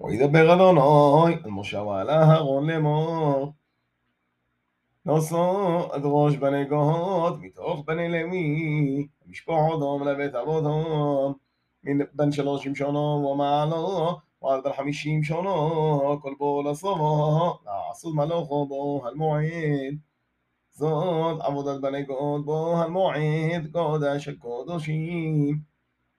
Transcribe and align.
וידבר 0.00 0.54
אדוני 0.54 1.34
אל 1.44 1.50
משה 1.50 1.82
ועל 1.82 2.10
אהרון 2.10 2.70
לאמור. 2.70 3.52
נושא 5.04 5.36
עד 5.92 6.02
ראש 6.04 6.36
בני 6.36 6.64
גות 6.64 7.34
מתוך 7.40 7.82
בני 7.86 8.08
לוי, 8.08 9.06
משפוח 9.26 9.74
אדום 9.76 10.08
לבית 10.08 10.34
אבותם, 10.34 11.32
בין 12.12 12.32
שלושים 12.32 12.74
שונו 12.74 13.28
ומעלו, 13.32 14.18
ועד 14.42 14.64
בין 14.64 14.72
חמישים 14.72 15.22
שונו, 15.22 16.18
כל 16.22 16.34
בו 16.38 16.62
לסובו, 16.70 17.58
לעשות 17.64 18.14
מלוכו 18.14 18.66
בו 18.66 19.02
המועד. 19.08 19.94
זאת 20.70 21.40
עבודת 21.40 21.80
בני 21.80 22.02
גוד 22.02 22.44
בו 22.44 22.76
המועד, 22.82 23.68
קודש 23.72 24.28
הקודשים. 24.28 25.73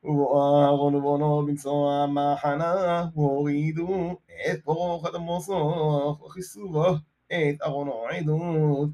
وأغلبنا 0.06 1.42
بنسوا 1.42 2.06
ما 2.06 2.36
حنا 2.36 3.12
وغيدو 3.16 4.16
إت 4.48 4.66
بروخة 4.68 5.20
مصاخ 5.20 6.24
وخسوه 6.24 7.02
إت 7.32 7.62
أغنى 7.62 7.92
عدود 7.92 8.94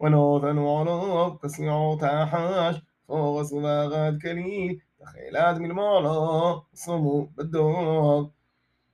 ونوثن 0.00 0.58
وعنب 0.58 1.38
كسيع 1.42 1.96
تحاش 2.00 2.76
فوغس 3.08 3.52
وغد 3.52 4.18
كليل 4.22 4.80
تخيلات 5.00 5.56
من 5.58 5.70
المعلى 5.70 6.60
صمو 6.74 7.28
بالدوب 7.36 8.30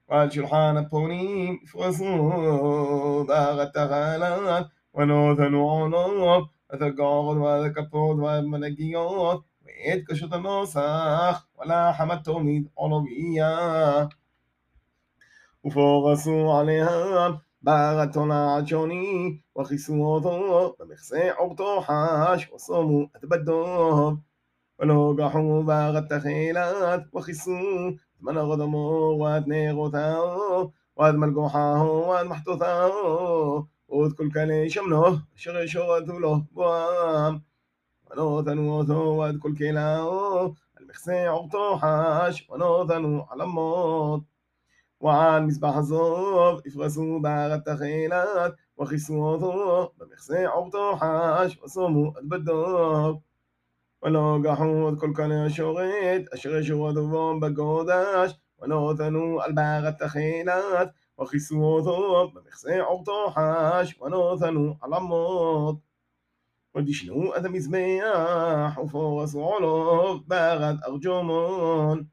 وعلى 0.08 0.30
شرحان 0.30 0.76
الطونين 0.76 1.58
فرسو 1.72 3.24
باغت 3.24 3.74
تغالات 3.74 4.66
ونوثن 4.94 5.54
وعنب 5.54 6.46
أثقى 6.70 7.04
غد 7.26 7.36
وأثقى 7.36 7.88
بود 7.92 8.16
ومنقيات 8.18 9.40
ואת 9.69 10.03
קשות 10.07 10.33
הנוסח, 10.33 11.45
ולחם 11.59 12.11
התומיד 12.11 12.67
עולביה. 12.73 14.05
ופורסו 15.65 16.57
עליהם 16.59 17.33
ברצון 17.61 18.31
העדשוני, 18.31 19.37
וכיסו 19.59 20.05
אותו 20.05 20.75
במכסה 20.79 21.29
עורתו 21.37 21.81
חש, 21.81 22.49
ושמו 22.55 23.07
את 23.15 23.25
בדוב. 23.25 24.17
ולא 24.79 25.13
גחו 25.17 25.63
בארת 25.65 26.13
תחילת, 26.13 27.15
וכיסו 27.15 27.51
את 27.89 28.21
מנור 28.21 28.55
דמו, 28.55 29.19
ואת 29.21 29.47
נרותיו, 29.47 30.65
ואת 30.97 31.15
מלגוחהו, 31.15 32.07
ואת 32.07 32.27
מחתותיו, 32.27 32.89
ואת 33.89 34.17
כל 34.17 34.29
כלי 34.33 34.69
שמנו, 34.69 35.03
אשר 35.35 35.61
ישורתו 35.61 36.19
לו 36.19 36.37
בואם. 36.51 37.37
ונותנו 38.11 38.71
אותו 38.77 39.17
ואת 39.17 39.35
כל 39.39 39.51
כלאו, 39.57 40.53
על 40.75 40.85
מכסה 40.85 41.29
עורתו 41.29 41.77
חש, 41.77 42.49
ונותנו 42.49 43.25
עלמות. 43.29 44.21
ועל 45.01 45.43
מזבח 45.45 45.75
הזוב 45.75 46.61
יפרסו 46.65 47.19
בארת 47.21 47.69
תחילת, 47.69 48.53
וכיסו 48.81 49.13
אותו 49.13 49.91
במכסה 49.97 50.47
עורתו 50.49 50.95
חש, 50.97 51.57
ושמו 51.65 52.13
את 52.19 52.29
בדוב. 52.29 53.19
ולא 54.03 54.37
גחו 54.43 54.89
את 54.89 54.99
כל 54.99 55.11
כלי 55.15 55.45
השורת, 55.45 56.21
אשר 56.33 56.55
ישורתו 56.55 57.07
בו 57.07 57.39
בגודש, 57.39 58.33
ונותנו 58.61 59.41
על 59.41 59.51
בארת 59.51 60.03
תחילת, 60.03 60.89
וכיסו 61.21 61.63
אותו 61.63 62.31
במכסה 62.33 62.81
עורתו 62.81 63.31
חש, 63.31 64.01
ונותנו 64.01 64.75
עלמות. 64.81 65.88
ודשנו 66.77 67.35
את 67.37 67.45
המזבח, 67.45 68.77
ופורסו 68.83 69.39
עולו 69.39 70.19
בארת 70.27 70.75
ארג'ומון. 70.87 72.03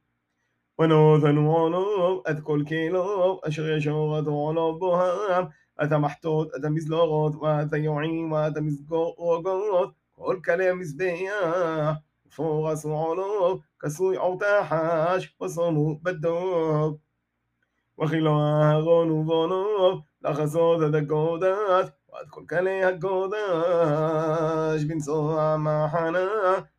ונותנו 0.81 1.57
עולו 1.57 2.23
את 2.31 2.41
כל 2.41 2.63
כלו, 2.69 3.41
אשר 3.49 3.77
ישורתו 3.77 4.31
עולו 4.31 4.79
בוהם, 4.79 5.45
את 5.85 5.93
המחטות, 5.93 6.49
את 6.57 6.65
המזלורות, 6.65 7.37
ואת 7.37 7.73
היועים, 7.73 8.33
ואת 8.33 8.57
המזגורות, 8.57 9.93
כל 10.13 10.41
כלי 10.45 10.69
המזבח. 10.69 11.97
ופורסו 12.27 12.93
עולו, 12.93 13.61
כסוי 13.81 14.17
עורתה 14.17 14.67
חש, 14.69 15.35
ושמו 15.43 15.99
בדוב. 16.03 16.99
וכילו 18.05 18.41
אהרון 18.41 19.11
ובונו, 19.11 20.01
לחזות 20.23 20.81
את 20.89 21.03
הקודש, 21.03 21.89
قد 22.18 22.30
كل 22.30 22.46
كلي 22.46 22.84
هكوداش 22.90 24.84
بنسوع 24.84 25.58
ما 25.58 25.88
حنا 25.88 26.30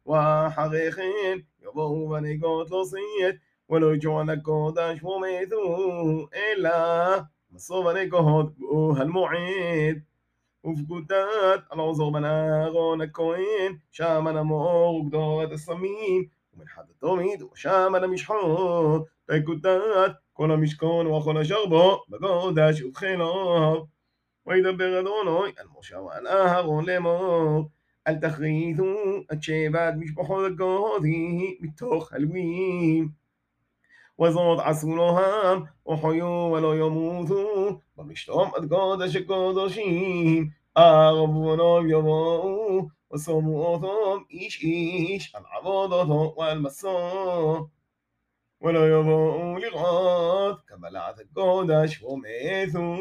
وحقيقين 0.04 1.47
يبو 1.62 2.09
بني 2.09 2.41
قوت 2.43 2.72
لصيت 2.72 3.41
ولو 3.69 3.94
جوانا 3.94 4.34
كوداش 4.34 5.03
وميثو 5.03 6.28
إلا 6.53 7.28
مصو 7.50 7.82
بني 7.82 8.10
قوت 8.10 8.53
بوها 8.59 9.03
المعيد 9.03 10.04
وفقودات 10.65 11.65
بنا 11.75 12.10
بناغون 12.10 13.03
الكوين 13.03 13.81
شامنا 13.91 14.43
مور 14.43 14.94
وقدورة 14.94 15.53
الصميم 15.53 16.31
ومن 16.53 16.69
حد 16.69 16.88
التوميد 16.91 17.43
وشامنا 17.43 18.06
مش 18.06 18.25
حوت 18.27 19.09
تكودات 19.28 20.16
كل 20.34 20.48
مشكون 20.48 21.06
وخنا 21.06 21.43
شربو 21.43 21.97
بقوداش 22.09 22.82
وبخيلو 22.82 23.88
וידבר 24.47 25.00
אדוני 25.00 25.52
על 25.58 25.68
משה 25.80 26.00
ועל 26.00 26.28
אהרון 26.28 26.86
לאמור, 26.86 27.69
אל 28.08 28.16
תכריתו 28.16 28.94
את 29.34 29.44
שבעת 29.44 29.94
משפחות 29.97 30.46
הגודי 30.46 31.58
מתוך 31.62 32.14
הלווים. 32.14 33.09
וזאת 34.22 34.59
עשו 34.64 34.96
להם, 34.96 35.64
וחיו 35.88 36.52
ולא 36.53 36.75
ימותו, 36.78 37.80
במשתום 37.97 38.52
עד 38.56 38.69
קודש 38.69 39.16
הקודשים, 39.16 40.50
ארבונו 40.78 41.88
יבואו, 41.90 42.88
ושמו 43.14 43.66
אותם 43.66 44.24
איש 44.30 44.64
איש 44.64 45.36
על 45.36 45.44
עבודתו 45.52 46.36
ועל 46.38 46.59
מסור. 46.59 47.68
ולא 48.62 49.00
יבואו 49.00 49.58
לראות 49.58 50.62
קבלת 50.66 51.19
הקודש 51.19 52.03
ומתו. 52.03 52.96